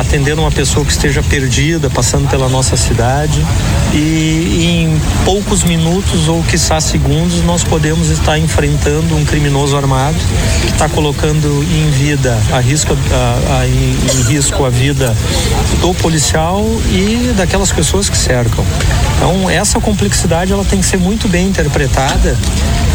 atendendo 0.00 0.40
uma 0.40 0.50
pessoa 0.50 0.84
que 0.84 0.92
esteja 0.92 1.22
perdida, 1.22 1.90
passando 1.90 2.28
pela 2.28 2.48
nossa 2.48 2.76
cidade. 2.76 3.44
E 3.92 4.86
em 4.86 5.00
poucos 5.24 5.64
minutos 5.64 6.28
ou 6.28 6.42
quiçá 6.44 6.80
segundos 6.80 7.42
nós 7.44 7.64
podemos 7.64 8.08
estar 8.08 8.38
enfrentando 8.38 9.16
um 9.16 9.24
criminoso 9.24 9.76
armado 9.76 10.16
que 10.60 10.68
está 10.68 10.88
colocando 10.88 11.46
em 11.70 11.90
vida, 11.90 12.38
a 12.52 12.60
risco, 12.60 12.96
a, 13.12 13.60
a, 13.60 13.66
em, 13.66 13.96
em 14.18 14.22
risco 14.28 14.64
a 14.64 14.70
vida 14.70 15.14
do 15.80 15.92
policial 15.94 16.64
e 16.90 17.32
daquelas 17.36 17.72
pessoas 17.72 18.08
que 18.08 18.16
cercam. 18.16 18.64
Então 19.16 19.50
essa 19.50 19.80
complexidade 19.80 20.52
ela 20.52 20.64
tem 20.64 20.80
que 20.80 20.86
ser 20.86 20.98
muito 20.98 21.28
bem 21.28 21.48
interpretada 21.48 22.36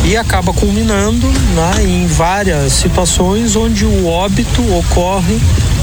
e 0.05 0.15
acaba 0.15 0.53
culminando 0.53 1.27
né, 1.27 1.83
em 1.83 2.07
várias 2.07 2.73
situações 2.73 3.55
onde 3.55 3.85
o 3.85 4.07
óbito 4.07 4.61
ocorre 4.77 5.39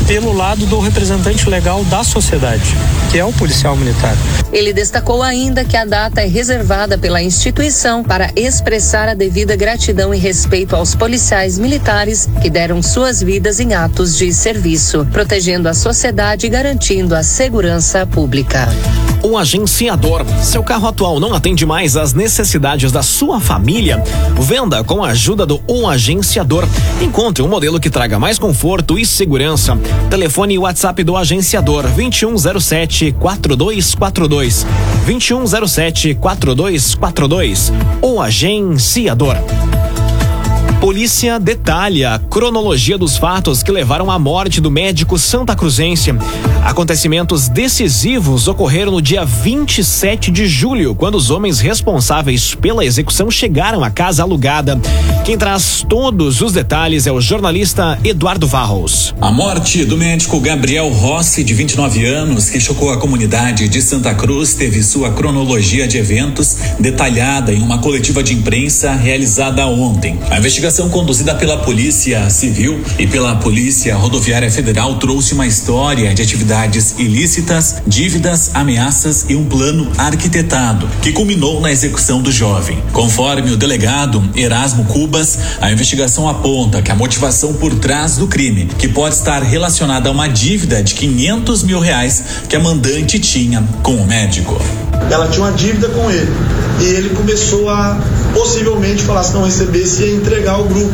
pelo 0.07 0.33
lado 0.33 0.67
do 0.67 0.79
representante 0.79 1.49
legal 1.49 1.85
da 1.85 2.03
sociedade, 2.03 2.75
que 3.11 3.19
é 3.19 3.25
o 3.25 3.33
policial 3.33 3.77
militar. 3.77 4.15
Ele 4.53 4.73
destacou 4.73 5.23
ainda 5.23 5.65
que 5.65 5.77
a 5.77 5.85
data 5.85 6.21
é 6.21 6.27
reservada 6.27 6.99
pela 6.99 7.23
instituição 7.23 8.03
para 8.03 8.31
expressar 8.37 9.09
a 9.09 9.15
devida 9.15 9.57
gratidão 9.57 10.13
e 10.13 10.19
respeito 10.19 10.77
aos 10.77 10.95
policiais 10.95 11.59
militares 11.59 12.29
que 12.41 12.51
deram 12.51 12.83
suas 12.83 13.23
vidas 13.23 13.61
em 13.61 13.75
atos 13.75 14.17
de 14.17 14.33
serviço, 14.33 15.07
protegendo 15.11 15.69
a 15.69 15.75
sociedade 15.75 16.47
e 16.47 16.51
garantindo 16.51 17.15
a 17.15 17.23
segurança 17.23 18.07
pública. 18.07 18.69
O 19.23 19.39
agenciador. 19.39 20.25
Seu 20.43 20.65
carro 20.65 20.89
atual 20.89 21.21
não 21.21 21.33
atende 21.33 21.65
mais 21.65 21.97
às 21.97 22.13
necessidades 22.13 22.91
da 22.91 23.03
sua 23.03 23.39
família? 23.39 24.03
Venda 24.41 24.83
com 24.83 25.05
a 25.05 25.11
ajuda 25.11 25.47
do 25.47 25.61
Um 25.69 25.89
Agenciador. 25.89 26.67
Encontre 27.01 27.43
um 27.43 27.49
modelo 27.49 27.79
que 27.79 27.89
traga 27.89 28.19
mais 28.19 28.37
conforto 28.37 28.99
e 28.99 29.07
segurança. 29.07 29.79
Telefone 30.11 30.55
e 30.55 30.59
WhatsApp 30.59 31.05
do 31.05 31.17
agenciador 31.17 31.85
2107 31.85 33.13
4242. 33.13 34.67
2107 35.07 36.15
4242. 36.15 37.73
O 38.03 38.21
Agenciador. 38.21 39.37
Polícia 40.83 41.39
detalha 41.39 42.15
a 42.15 42.19
cronologia 42.19 42.99
dos 42.99 43.17
fatos 43.17 43.63
que 43.63 43.71
levaram 43.71 44.11
à 44.11 44.19
morte 44.19 44.61
do 44.61 44.69
médico 44.69 45.17
santa 45.17 45.55
cruzense. 45.55 46.13
Acontecimentos 46.65 47.49
decisivos 47.49 48.49
ocorreram 48.49 48.91
no 48.91 49.01
dia 49.01 49.25
27 49.25 50.33
de 50.33 50.45
julho, 50.49 50.93
quando 50.97 51.15
os 51.15 51.31
homens 51.31 51.61
responsáveis 51.61 52.57
pela 52.57 52.85
execução 52.85 53.31
chegaram 53.31 53.85
à 53.85 53.91
casa 53.91 54.25
alugada. 54.25 54.81
Quem 55.25 55.39
traz 55.39 55.87
todos 55.89 56.41
os 56.41 56.53
detalhes 56.53 57.07
é 57.07 57.13
o 57.13 57.21
jornalista 57.21 57.97
Eduardo 58.03 58.49
Varros. 58.49 59.15
A 59.21 59.31
morte 59.31 59.85
do 59.85 59.97
médico 59.97 60.41
Gabriel 60.41 60.89
Rossi, 60.89 61.45
de 61.45 61.55
29 61.55 62.05
anos, 62.07 62.51
que 62.51 62.59
chocou 62.59 62.91
a 62.91 62.97
comunidade 62.97 63.69
de 63.69 63.81
Santa 63.81 64.13
Cruz, 64.17 64.55
teve 64.55 64.83
sua 64.83 65.13
cronologia 65.13 65.87
de 65.87 65.99
eventos 65.99 66.57
detalhada 66.81 67.53
em 67.53 67.63
uma 67.63 67.79
coletiva 67.79 68.21
de 68.21 68.35
imprensa 68.35 68.93
realizada 68.95 69.65
ontem. 69.67 70.19
A 70.29 70.39
investigação 70.39 70.72
investigação 70.73 70.89
conduzida 70.89 71.35
pela 71.35 71.59
Polícia 71.59 72.31
Civil 72.31 72.83
e 72.99 73.07
pela 73.07 73.37
Polícia 73.37 73.95
Rodoviária 73.95 74.51
Federal 74.51 74.95
trouxe 74.95 75.35
uma 75.35 75.47
história 75.47 76.15
de 76.15 76.23
atividades 76.23 76.95
ilícitas, 76.99 77.83
dívidas, 77.87 78.51
ameaças 78.55 79.27
e 79.29 79.37
um 79.37 79.45
plano 79.45 79.93
arquitetado 79.99 80.89
que 81.03 81.13
culminou 81.13 81.61
na 81.61 81.71
execução 81.71 82.23
do 82.23 82.33
jovem. 82.33 82.83
Conforme 82.91 83.51
o 83.51 83.57
delegado 83.57 84.23
Erasmo 84.35 84.87
Cubas, 84.87 85.39
a 85.61 85.71
investigação 85.71 86.27
aponta 86.27 86.81
que 86.81 86.91
a 86.91 86.95
motivação 86.95 87.53
por 87.53 87.75
trás 87.75 88.17
do 88.17 88.27
crime, 88.27 88.67
que 88.79 88.89
pode 88.89 89.17
estar 89.17 89.43
relacionada 89.43 90.09
a 90.09 90.13
uma 90.13 90.27
dívida 90.27 90.83
de 90.83 90.95
500 90.95 91.65
mil 91.65 91.81
reais 91.81 92.25
que 92.49 92.57
a 92.57 92.61
mandante 92.61 93.19
tinha 93.19 93.63
com 93.83 93.97
o 93.97 94.07
médico. 94.07 94.59
Ela 95.11 95.29
tinha 95.29 95.45
uma 95.45 95.53
dívida 95.53 95.89
com 95.89 96.11
ele 96.11 96.33
e 96.81 96.85
ele 96.85 97.11
começou 97.11 97.69
a 97.69 98.01
possivelmente 98.33 99.03
falar 99.03 99.23
se 99.23 99.33
não 99.35 99.45
recebesse 99.45 100.03
ia 100.03 100.15
entregar 100.15 100.61
o 100.61 100.65
grupo, 100.65 100.93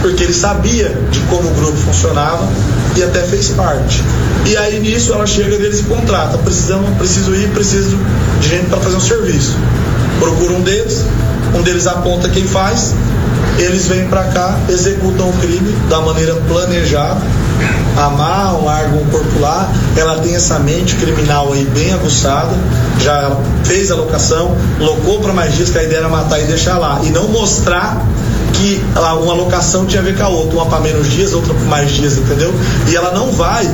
porque 0.00 0.24
ele 0.24 0.34
sabia 0.34 0.88
de 1.10 1.20
como 1.30 1.48
o 1.48 1.54
grupo 1.54 1.76
funcionava 1.78 2.48
e 2.96 3.02
até 3.02 3.22
fez 3.22 3.48
parte. 3.50 4.02
E 4.46 4.56
aí 4.56 4.80
nisso 4.80 5.12
ela 5.12 5.26
chega 5.26 5.56
deles 5.58 5.80
e 5.80 5.84
contrata, 5.84 6.38
precisamos, 6.38 6.90
preciso 6.96 7.34
ir, 7.34 7.48
preciso 7.50 7.96
de 8.40 8.48
gente 8.48 8.66
para 8.66 8.80
fazer 8.80 8.96
um 8.96 9.00
serviço. 9.00 9.56
Procura 10.18 10.52
um 10.54 10.60
deles, 10.62 11.04
um 11.54 11.62
deles 11.62 11.86
aponta 11.86 12.28
quem 12.28 12.46
faz, 12.46 12.92
eles 13.58 13.86
vêm 13.86 14.06
para 14.08 14.24
cá, 14.24 14.58
executam 14.68 15.28
o 15.28 15.32
crime 15.34 15.72
da 15.88 16.00
maneira 16.00 16.34
planejada, 16.48 17.20
amarram, 17.96 18.64
largam 18.64 19.02
o 19.02 19.06
corpo 19.06 19.40
lá, 19.40 19.70
ela 19.96 20.18
tem 20.18 20.34
essa 20.34 20.58
mente 20.58 20.94
criminal 20.96 21.52
aí 21.52 21.64
bem 21.64 21.92
aguçada, 21.92 22.54
já 23.00 23.36
fez 23.64 23.90
a 23.90 23.94
locação, 23.94 24.56
locou 24.78 25.20
para 25.20 25.32
mais 25.32 25.54
dias, 25.54 25.70
que 25.70 25.78
a 25.78 25.82
ideia 25.82 25.98
era 25.98 26.08
matar 26.08 26.40
e 26.40 26.44
deixar 26.44 26.78
lá, 26.78 27.00
e 27.02 27.10
não 27.10 27.28
mostrar 27.28 28.04
que 28.52 28.82
uma 29.22 29.34
locação 29.34 29.86
tinha 29.86 30.00
a 30.00 30.04
ver 30.04 30.16
com 30.16 30.22
a 30.22 30.28
outra, 30.28 30.56
uma 30.56 30.66
para 30.66 30.80
menos 30.80 31.10
dias, 31.10 31.32
outra 31.32 31.52
para 31.54 31.64
mais 31.64 31.90
dias, 31.90 32.16
entendeu? 32.16 32.52
E 32.88 32.94
ela 32.94 33.12
não 33.12 33.32
vai 33.32 33.68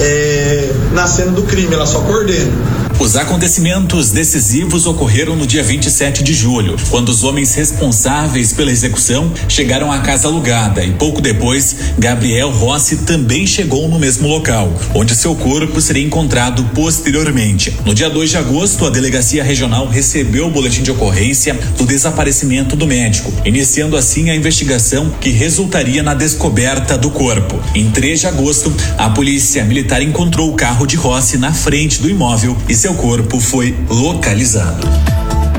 é, 0.00 0.72
na 0.92 1.06
cena 1.06 1.32
do 1.32 1.42
crime, 1.42 1.74
ela 1.74 1.86
só 1.86 2.00
coordena. 2.00 2.50
Os 3.00 3.16
acontecimentos 3.16 4.10
decisivos 4.10 4.86
ocorreram 4.86 5.34
no 5.34 5.46
dia 5.46 5.62
27 5.62 6.22
de 6.22 6.34
julho, 6.34 6.76
quando 6.90 7.08
os 7.08 7.24
homens 7.24 7.54
responsáveis 7.54 8.52
pela 8.52 8.70
execução 8.70 9.32
chegaram 9.48 9.90
à 9.90 10.00
casa 10.00 10.28
alugada 10.28 10.84
e 10.84 10.92
pouco 10.92 11.18
depois, 11.18 11.74
Gabriel 11.98 12.50
Rossi 12.50 12.98
também 12.98 13.46
chegou 13.46 13.88
no 13.88 13.98
mesmo 13.98 14.28
local, 14.28 14.70
onde 14.94 15.14
seu 15.14 15.34
corpo 15.34 15.80
seria 15.80 16.04
encontrado 16.04 16.62
posteriormente. 16.74 17.74
No 17.86 17.94
dia 17.94 18.10
2 18.10 18.28
de 18.28 18.36
agosto, 18.36 18.84
a 18.84 18.90
Delegacia 18.90 19.42
Regional 19.42 19.88
recebeu 19.88 20.48
o 20.48 20.50
boletim 20.50 20.82
de 20.82 20.90
ocorrência 20.90 21.58
do 21.78 21.86
desaparecimento 21.86 22.76
do 22.76 22.86
médico, 22.86 23.32
iniciando 23.46 23.96
assim 23.96 24.28
a 24.28 24.36
investigação 24.36 25.10
que 25.18 25.30
resultaria 25.30 26.02
na 26.02 26.12
descoberta 26.12 26.98
do 26.98 27.10
corpo. 27.10 27.58
Em 27.74 27.90
3 27.90 28.20
de 28.20 28.26
agosto, 28.26 28.70
a 28.98 29.08
Polícia 29.08 29.64
Militar 29.64 30.02
encontrou 30.02 30.50
o 30.50 30.54
carro 30.54 30.84
de 30.84 30.96
Rossi 30.96 31.38
na 31.38 31.54
frente 31.54 32.02
do 32.02 32.10
imóvel 32.10 32.54
e 32.68 32.74
seu 32.74 32.89
corpo 32.94 33.40
foi 33.40 33.76
localizado. 33.88 34.86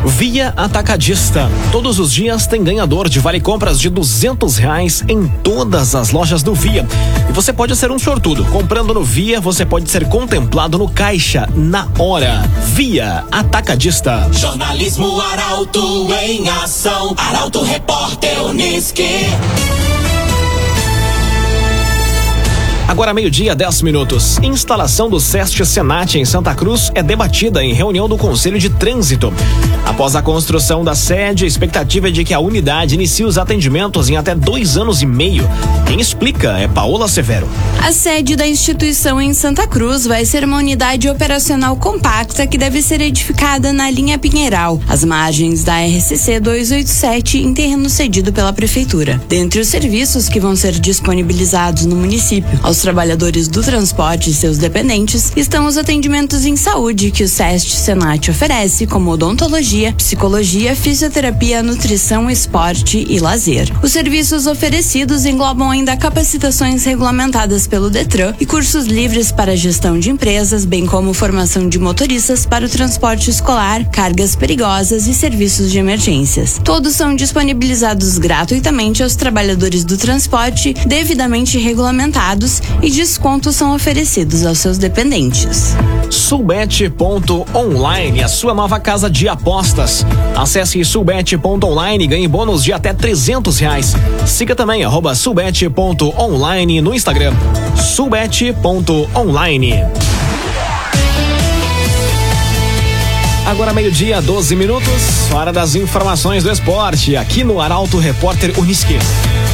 Via 0.06 0.54
Atacadista. 0.58 1.50
Todos 1.72 2.00
os 2.00 2.12
dias 2.12 2.48
tem 2.48 2.64
ganhador 2.64 3.08
de 3.08 3.20
vale 3.20 3.40
compras 3.40 3.80
de 3.80 3.90
duzentos 3.90 4.58
reais 4.58 5.04
em 5.08 5.28
todas 5.28 5.94
as 5.94 6.10
lojas 6.10 6.42
do 6.42 6.56
Via. 6.56 6.88
E 7.30 7.32
você 7.32 7.54
pode 7.54 7.76
ser 7.76 7.92
um 7.92 8.00
sortudo. 8.00 8.44
Comprando 8.46 8.94
no 8.94 9.04
Via, 9.04 9.40
você 9.40 9.66
pode 9.66 9.90
ser 9.92 10.08
contemplado 10.10 10.78
no 10.78 10.90
caixa 10.90 11.48
na 11.56 11.88
hora. 12.00 12.50
Via 12.74 13.26
Atacadista. 13.32 14.28
Jornalismo 14.32 15.22
Arauto 15.22 16.12
em 16.14 16.50
ação. 16.50 17.14
Arauto 17.18 17.64
Repórter 17.64 18.44
Uniski. 18.44 19.28
Agora 22.88 23.14
meio-dia, 23.14 23.56
10 23.56 23.82
minutos. 23.84 24.38
Instalação 24.44 25.10
do 25.10 25.20
SEST 25.20 25.66
Senat 25.66 26.16
em 26.18 26.26
Santa 26.26 26.54
Cruz 26.54 26.92
é 26.94 27.02
debatida 27.02 27.64
em 27.64 27.74
reunião 27.74 28.10
do 28.10 28.18
Conselho 28.18 28.60
de 28.60 28.70
Trânsito. 28.70 29.34
Após 29.86 30.16
a 30.16 30.22
construção 30.22 30.84
da 30.84 30.94
sede, 30.94 31.46
a 31.46 31.48
expectativa 31.48 32.10
é 32.10 32.12
de 32.12 32.24
que 32.24 32.34
a 32.34 32.40
unidade 32.40 32.96
inicie 32.96 33.26
os 33.26 33.38
atendimentos 33.38 34.10
em 34.10 34.18
até 34.18 34.36
dois 34.36 34.78
anos 34.78 35.02
e 35.02 35.06
meio. 35.06 35.50
Quem 35.88 36.00
explica 36.00 36.58
é 36.58 36.68
Paola 36.68 37.08
Severo. 37.08 37.48
A 37.82 37.92
sede 37.92 38.36
da 38.36 38.48
instituição 38.48 39.20
em 39.20 39.34
Santa 39.34 39.68
Cruz 39.68 40.06
vai 40.06 40.24
ser 40.26 40.44
uma 40.44 40.58
unidade 40.58 41.10
operacional 41.10 41.76
compacta 41.76 42.46
que 42.46 42.58
deve 42.58 42.82
ser 42.82 43.02
edificada 43.02 43.74
na 43.74 43.90
linha 43.90 44.18
Pinheiral, 44.18 44.80
às 44.88 45.04
margens 45.04 45.64
da 45.64 45.80
RCC 45.80 46.40
287, 46.40 47.40
em 47.40 47.54
terreno 47.54 47.90
cedido 47.90 48.32
pela 48.32 48.54
Prefeitura. 48.54 49.22
Dentre 49.28 49.60
os 49.60 49.68
serviços 49.68 50.30
que 50.30 50.40
vão 50.40 50.56
ser 50.56 50.74
disponibilizados 50.80 51.86
no 51.86 51.96
município, 51.96 52.60
aos 52.72 52.78
trabalhadores 52.78 53.50
do 53.50 53.62
transporte 53.62 54.30
e 54.30 54.34
seus 54.34 54.58
dependentes 54.58 55.34
estão 55.36 55.66
os 55.66 55.78
atendimentos 55.78 56.46
em 56.46 56.56
saúde 56.56 57.12
que 57.12 57.22
o 57.22 57.28
SEST 57.28 57.76
Senat 57.76 58.32
oferece, 58.32 58.88
como 58.88 59.12
odontologia, 59.12 59.92
psicologia, 59.92 60.74
fisioterapia, 60.74 61.62
nutrição, 61.62 62.30
esporte 62.30 63.06
e 63.10 63.20
lazer. 63.20 63.70
Os 63.84 63.92
serviços 63.92 64.48
oferecidos 64.48 65.26
englobam 65.26 65.70
ainda 65.70 65.98
capacitações 65.98 66.86
regulamentadas 66.86 67.68
pelo 67.68 67.90
Detran 67.90 68.34
e 68.40 68.46
cursos 68.46 68.86
livres 68.86 69.34
para 69.34 69.58
gestão 69.58 70.00
de 70.00 70.10
empresas, 70.10 70.64
bem 70.64 70.86
como 70.86 71.14
formação 71.14 71.68
de 71.68 71.78
motoristas 71.78 72.46
para 72.46 72.66
o 72.66 72.70
transporte 72.70 73.30
escolar, 73.30 73.84
cargas 73.90 74.34
perigosas 74.34 75.08
e 75.08 75.14
serviços 75.14 75.70
de 75.70 75.78
emergências. 75.78 76.58
Todos 76.64 76.96
são 76.96 77.18
disponibilizados 77.18 78.18
gratuitamente 78.18 79.04
aos 79.04 79.18
trabalhadores 79.18 79.84
do 79.84 79.98
transporte, 79.98 80.74
devidamente 80.88 81.58
regulamentados 81.58 82.61
e 82.82 82.90
descontos 82.90 83.56
são 83.56 83.76
oferecidos 83.76 84.46
aos 84.46 84.60
seus 84.60 84.78
dependentes. 84.78 85.76
Sulbet.online, 86.10 88.24
a 88.24 88.28
sua 88.28 88.54
nova 88.54 88.80
casa 88.80 89.10
de 89.10 89.28
apostas. 89.28 90.06
Acesse 90.36 90.84
sulbet.online 90.84 92.04
e 92.04 92.08
ganhe 92.08 92.28
bônus 92.28 92.64
de 92.64 92.74
até 92.74 92.94
300 92.94 93.60
reais. 93.60 93.94
Siga 94.26 94.56
também 94.56 94.84
arroba 94.84 95.14
no 96.82 96.94
Instagram. 96.94 97.34
sulbet.online. 97.76 99.86
Agora 103.46 103.74
meio-dia, 103.74 104.22
12 104.22 104.56
minutos, 104.56 105.32
hora 105.34 105.52
das 105.52 105.76
informações 105.76 106.44
do 106.44 106.50
esporte, 106.50 107.18
aqui 107.18 107.44
no 107.44 107.60
Arauto 107.60 107.98
Repórter 107.98 108.58
Uniski. 108.58 108.98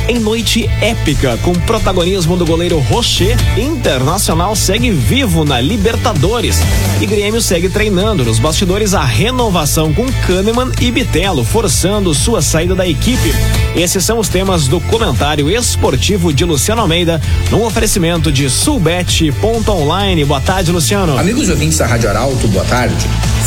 Em 0.10 0.20
noite 0.20 0.70
épica, 0.80 1.38
com 1.43 1.52
protagonismo 1.52 2.38
do 2.38 2.46
goleiro 2.46 2.80
Rocher, 2.80 3.36
Internacional 3.58 4.56
segue 4.56 4.89
vivo 4.89 5.43
na 5.43 5.60
Libertadores. 5.60 6.60
E 7.02 7.06
Grêmio 7.06 7.41
segue 7.41 7.67
treinando 7.67 8.24
nos 8.24 8.39
bastidores 8.39 8.93
a 8.93 9.04
renovação 9.04 9.93
com 9.93 10.06
Kahneman 10.26 10.72
e 10.80 10.89
Bitelo, 10.91 11.43
forçando 11.43 12.13
sua 12.13 12.41
saída 12.41 12.74
da 12.74 12.88
equipe. 12.88 13.34
Esses 13.76 14.06
são 14.06 14.17
os 14.17 14.30
temas 14.30 14.70
do 14.70 14.80
comentário 14.80 15.50
esportivo 15.50 16.32
de 16.32 16.46
Luciano 16.46 16.82
Almeida, 16.82 17.22
num 17.52 17.65
oferecimento 17.65 18.32
de 18.32 18.50
Sulbet.online. 18.50 20.24
Boa 20.24 20.39
tarde, 20.39 20.72
Luciano. 20.72 21.17
Amigos 21.17 21.50
ouvintes 21.50 21.80
da 21.80 21.86
Rádio 21.86 22.10
Arauto, 22.10 22.48
boa 22.48 22.63
tarde. 22.63 22.96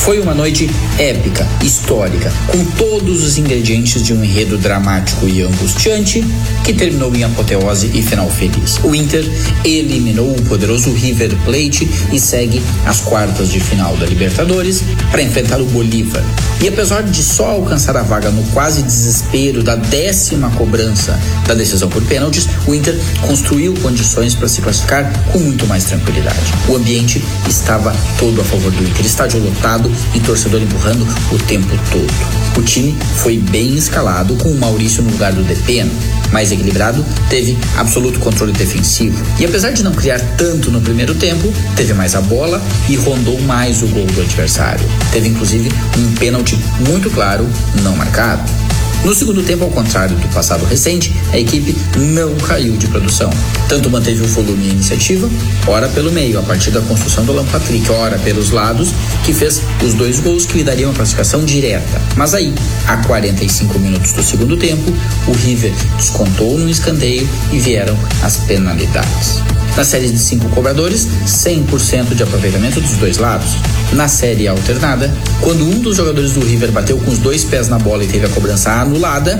Foi 0.01 0.19
uma 0.19 0.35
noite 0.35 0.69
épica, 0.99 1.47
histórica, 1.63 2.33
com 2.47 2.65
todos 2.65 3.23
os 3.23 3.37
ingredientes 3.37 4.03
de 4.03 4.15
um 4.15 4.25
enredo 4.25 4.57
dramático 4.57 5.29
e 5.29 5.43
angustiante 5.43 6.25
que 6.65 6.73
terminou 6.73 7.15
em 7.15 7.23
apoteose 7.23 7.91
e 7.93 8.03
final 8.03 8.29
feliz. 8.31 8.79
O 8.83 8.95
Inter 8.95 9.23
eliminou 9.63 10.35
o 10.35 10.43
poderoso 10.43 10.91
River 10.91 11.37
Plate 11.45 11.89
e 12.11 12.19
segue 12.19 12.63
às 12.87 13.01
quartas 13.01 13.51
de 13.51 13.61
final 13.61 13.95
da 13.99 14.07
Libertadores 14.07 14.83
para 15.11 15.23
enfrentar 15.23 15.61
o 15.61 15.67
Bolívar. 15.67 16.25
E 16.63 16.69
apesar 16.69 17.03
de 17.03 17.23
só 17.23 17.51
alcançar 17.51 17.97
a 17.97 18.03
vaga 18.03 18.31
no 18.31 18.43
quase 18.53 18.83
desespero 18.83 19.63
da 19.63 19.77
décima 19.77 20.51
cobrança 20.53 21.19
da 21.47 21.55
decisão 21.55 21.91
por 21.91 22.03
pênaltis, 22.05 22.49
o 22.67 22.75
Inter 22.75 22.99
construiu 23.27 23.75
condições 23.75 24.35
para 24.35 24.49
se 24.49 24.63
classificar 24.63 25.13
com 25.31 25.39
muito 25.39 25.67
mais 25.67 25.85
tranquilidade. 25.85 26.39
O 26.69 26.77
ambiente 26.77 27.23
estava 27.47 27.95
todo 28.19 28.41
a 28.41 28.45
favor 28.45 28.73
do 28.73 28.83
Inter, 28.83 29.05
estádio 29.05 29.41
lotado 29.41 29.90
e 30.15 30.21
torcedor 30.21 30.61
empurrando 30.63 31.07
o 31.33 31.39
tempo 31.39 31.69
todo. 31.91 32.59
O 32.59 32.63
time 32.63 32.97
foi 33.17 33.39
bem 33.39 33.75
escalado 33.77 34.35
com 34.37 34.51
o 34.51 34.59
Maurício 34.59 35.03
no 35.03 35.11
lugar 35.11 35.33
do 35.33 35.43
Depena, 35.43 35.91
mais 36.33 36.53
equilibrado, 36.53 37.05
teve 37.29 37.57
absoluto 37.77 38.21
controle 38.21 38.53
defensivo. 38.53 39.23
E 39.39 39.45
apesar 39.45 39.71
de 39.71 39.83
não 39.83 39.93
criar 39.93 40.21
tanto 40.37 40.71
no 40.71 40.81
primeiro 40.81 41.15
tempo, 41.15 41.53
teve 41.77 41.93
mais 41.95 42.15
a 42.15 42.21
bola 42.21 42.63
e 42.89 42.97
rondou 42.97 43.41
mais 43.43 43.83
o 43.83 43.87
gol 43.87 44.07
do 44.07 44.21
adversário. 44.21 44.87
Teve 45.13 45.29
inclusive 45.29 45.71
um 45.99 46.15
pênalti 46.15 46.59
muito 46.89 47.11
claro, 47.11 47.49
não 47.83 47.97
marcado. 47.97 48.60
No 49.05 49.15
segundo 49.15 49.43
tempo, 49.43 49.65
ao 49.65 49.71
contrário 49.71 50.15
do 50.15 50.29
passado 50.29 50.65
recente, 50.67 51.15
a 51.33 51.39
equipe 51.39 51.75
não 51.97 52.35
caiu 52.37 52.77
de 52.77 52.87
produção. 52.87 53.31
Tanto 53.67 53.89
manteve 53.89 54.23
o 54.23 54.27
volume 54.27 54.67
e 54.67 54.71
a 54.71 54.73
iniciativa, 54.75 55.29
ora 55.67 55.89
pelo 55.89 56.13
meio, 56.13 56.39
a 56.39 56.43
partir 56.43 56.71
da 56.71 56.83
construção 56.83 57.25
do 57.25 57.33
Alan 57.33 57.47
Patrick, 57.47 57.91
ora 57.91 58.19
pelos 58.19 58.51
lados, 58.51 58.91
que 59.25 59.33
fez 59.33 59.63
os 59.83 59.95
dois 59.95 60.21
gols 60.21 60.45
que 60.45 60.59
lhe 60.59 60.65
dariam 60.65 60.91
a 60.91 60.95
classificação 60.95 61.45
direta. 61.47 62.01
Mas 62.15 62.35
aí, 62.35 62.53
a 62.87 62.99
45 62.99 63.79
minutos 63.79 64.13
do 64.13 64.23
segundo 64.23 64.57
tempo, 64.59 64.93
o 65.27 65.33
River 65.33 65.73
descontou 65.97 66.59
no 66.59 66.69
escanteio 66.69 67.27
e 67.51 67.59
vieram 67.59 67.97
as 68.23 68.37
penalidades. 68.37 69.41
Na 69.77 69.85
série 69.85 70.11
de 70.11 70.19
cinco 70.19 70.49
cobradores, 70.51 71.07
100% 71.27 72.15
de 72.15 72.23
aproveitamento 72.23 72.81
dos 72.81 72.93
dois 72.93 73.19
lados. 73.19 73.57
Na 73.93 74.09
série 74.09 74.47
alternada, 74.47 75.11
quando 75.41 75.65
um 75.65 75.81
dos 75.81 75.97
jogadores 75.97 76.33
do 76.33 76.41
River 76.41 76.71
bateu 76.71 76.99
com 76.99 77.11
os 77.11 77.19
dois 77.19 77.45
pés 77.45 77.69
na 77.69 77.79
bola 77.79 78.05
e 78.05 78.07
teve 78.07 78.27
a 78.27 78.29
cobrança 78.29 78.71
anulada, 78.73 79.39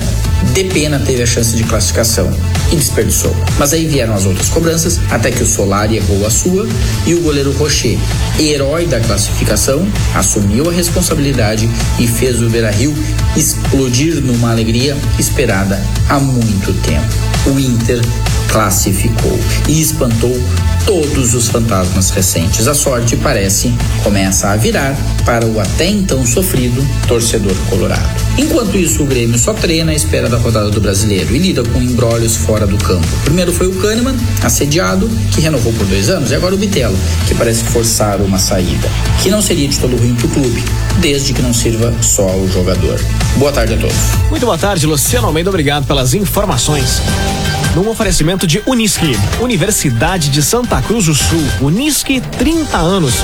Depena 0.55 0.99
teve 0.99 1.23
a 1.23 1.27
chance 1.27 1.55
de 1.55 1.65
classificação 1.65 2.31
e 2.73 2.77
desperdiçou. 2.77 3.35
Mas 3.59 3.73
aí 3.73 3.87
vieram 3.87 4.15
as 4.15 4.25
outras 4.25 4.49
cobranças, 4.49 4.99
até 5.11 5.31
que 5.31 5.43
o 5.43 5.47
Solari 5.47 5.97
errou 5.97 6.27
a 6.27 6.31
sua 6.31 6.67
e 7.07 7.15
o 7.15 7.21
goleiro 7.21 7.53
Rocher, 7.53 7.99
herói 8.39 8.87
da 8.87 9.01
classificação, 9.01 9.87
assumiu 10.15 10.69
a 10.69 10.73
responsabilidade 10.73 11.69
e 11.99 12.07
fez 12.07 12.41
o 12.41 12.49
Beira-Rio 12.49 12.95
explodir 13.37 14.17
numa 14.17 14.51
alegria 14.51 14.97
esperada 15.19 15.81
há 16.09 16.19
muito 16.19 16.73
tempo. 16.83 17.07
O 17.47 17.59
Inter 17.59 18.01
classificou 18.51 19.39
e 19.69 19.81
espantou 19.81 20.37
todos 20.85 21.35
os 21.35 21.49
fantasmas 21.49 22.11
recentes. 22.11 22.67
A 22.67 22.75
sorte 22.75 23.17
parece 23.17 23.73
começa 24.03 24.49
a 24.49 24.57
virar 24.57 24.97
para 25.25 25.47
o 25.47 25.61
até 25.61 25.89
então 25.89 26.27
sofrido 26.27 26.85
torcedor 27.07 27.55
colorado. 27.69 28.09
Enquanto 28.39 28.77
isso, 28.77 29.03
o 29.03 29.07
Grêmio 29.07 29.39
só 29.39 29.53
treina 29.53 29.93
à 29.93 29.95
espera 29.95 30.29
da 30.29 30.37
rodada 30.37 30.71
do 30.71 30.81
brasileiro 30.81 31.35
e 31.35 31.39
lida 31.39 31.63
com 31.63 31.81
embrólios 31.81 32.37
fora 32.37 32.67
do 32.67 32.77
campo. 32.79 33.07
Primeiro 33.25 33.53
foi 33.53 33.69
o 33.69 33.75
Kahneman, 33.75 34.17
assediado, 34.43 35.09
que 35.33 35.41
renovou 35.41 35.73
por 35.73 35.87
dois 35.87 36.09
anos, 36.09 36.31
e 36.31 36.35
agora 36.35 36.55
o 36.55 36.59
Bitelo, 36.59 36.97
que 37.29 37.35
parece 37.35 37.65
forçar 37.65 38.21
uma 38.21 38.39
saída, 38.39 38.89
que 39.23 39.31
não 39.31 39.43
seria 39.43 39.69
de 39.69 39.79
todo 39.79 39.97
ruim 39.97 40.15
para 40.15 40.27
o 40.27 40.31
clube, 40.31 40.65
desde 41.01 41.33
que 41.33 41.43
não 41.43 41.53
sirva 41.53 41.93
só 42.01 42.29
ao 42.29 42.49
jogador. 42.49 42.99
Boa 43.37 43.53
tarde 43.53 43.75
a 43.75 43.77
todos. 43.77 43.97
Muito 44.31 44.47
boa 44.47 44.59
tarde, 44.59 44.87
Luciano 44.87 45.27
Almeida. 45.27 45.51
Obrigado 45.51 45.87
pelas 45.87 46.15
informações. 46.15 47.03
Num 47.75 47.89
oferecimento 47.89 48.47
de 48.47 48.63
Unisque, 48.67 49.17
Universidade 49.41 50.29
de 50.29 50.43
Santa 50.43 50.81
Cruz 50.83 51.07
do 51.07 51.15
Sul. 51.15 51.43
Unisque, 51.61 52.21
30 52.21 52.77
anos. 52.77 53.15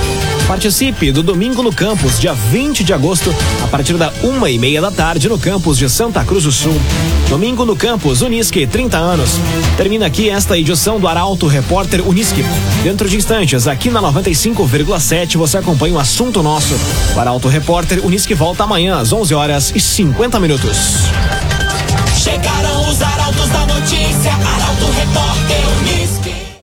Participe 0.47 1.11
do 1.11 1.23
Domingo 1.23 1.63
no 1.63 1.73
Campus, 1.73 2.21
dia 2.21 2.33
20 2.33 2.85
de 2.85 2.93
agosto, 2.93 3.35
a 3.65 3.67
partir 3.67 3.95
da 3.95 4.13
uma 4.23 4.49
e 4.49 4.59
meia 4.59 4.81
da 4.81 4.91
tarde, 4.91 5.29
no 5.29 5.39
campus 5.39 5.77
de 5.77 5.89
Santa 5.89 6.25
Cruz 6.25 6.45
do 6.45 6.53
Sul. 6.53 6.81
Domingo 7.29 7.65
no 7.65 7.75
Campus, 7.75 8.23
Unisque, 8.23 8.67
30 8.67 8.97
anos. 8.97 9.31
Termina 9.77 10.07
aqui 10.07 10.31
esta 10.31 10.57
edição 10.57 11.01
do 11.01 11.09
Arauto 11.09 11.49
Repórter 11.49 12.07
Unisque. 12.07 12.45
Dentro 12.85 13.09
de 13.09 13.17
instantes, 13.17 13.67
aqui 13.67 13.91
na 13.91 14.01
95,7, 14.01 15.37
você 15.37 15.59
acompanha 15.59 15.95
o 15.95 15.99
assunto 15.99 16.43
nosso. 16.43 16.75
O 17.17 17.21
Arauto 17.21 17.49
Repórter 17.49 18.05
Unisque 18.07 18.35
volta 18.35 18.63
amanhã 18.63 18.99
às 18.99 19.13
11 19.13 19.35
horas 19.35 19.73
e 19.75 19.81
50 19.81 20.39
minutos. 20.39 21.07